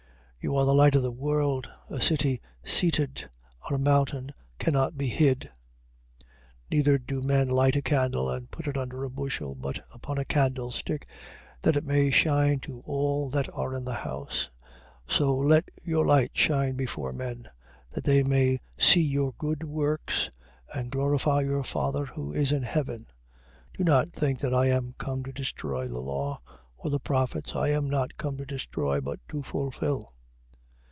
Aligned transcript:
5:14. 0.41 0.43
You 0.47 0.55
are 0.57 0.65
the 0.65 0.73
light 0.73 0.95
of 0.95 1.03
the 1.03 1.11
world. 1.11 1.69
A 1.87 2.01
city 2.01 2.41
seated 2.63 3.29
on 3.69 3.75
a 3.75 3.77
mountain 3.77 4.33
cannot 4.57 4.97
be 4.97 5.05
hid. 5.07 5.51
5:15. 6.21 6.27
Neither 6.71 6.97
do 6.97 7.21
men 7.21 7.47
light 7.47 7.75
a 7.75 7.81
candle 7.83 8.27
and 8.27 8.49
put 8.49 8.65
it 8.67 8.75
under 8.75 9.03
a 9.03 9.09
bushel, 9.11 9.53
but 9.53 9.85
upon 9.93 10.17
a 10.17 10.25
candlestick, 10.25 11.07
that 11.61 11.75
it 11.75 11.85
may 11.85 12.09
shine 12.09 12.59
to 12.61 12.79
all 12.87 13.29
that 13.29 13.53
are 13.53 13.75
in 13.75 13.85
the 13.85 13.93
house. 13.93 14.49
5:16. 15.07 15.15
So 15.15 15.35
let 15.37 15.69
your 15.83 16.07
light 16.07 16.31
shine 16.33 16.75
before 16.75 17.13
men, 17.13 17.47
that 17.91 18.03
they 18.05 18.23
may 18.23 18.59
see 18.79 19.03
your 19.03 19.33
good 19.37 19.63
works, 19.63 20.31
and 20.73 20.89
glorify 20.89 21.41
your 21.41 21.63
Father 21.63 22.07
who 22.07 22.33
is 22.33 22.51
in 22.51 22.63
heaven. 22.63 23.05
5:17. 23.77 23.77
Do 23.77 23.83
not 23.83 24.11
think 24.11 24.39
that 24.39 24.55
I 24.55 24.65
am 24.69 24.95
come 24.97 25.21
to 25.23 25.31
destroy 25.31 25.85
the 25.85 26.01
law, 26.01 26.41
or 26.77 26.89
the 26.89 26.99
prophets. 26.99 27.55
I 27.55 27.67
am 27.67 27.87
not 27.87 28.17
come 28.17 28.37
to 28.37 28.45
destroy, 28.47 28.99
but 28.99 29.19
to 29.29 29.43
fulfil. 29.43 30.13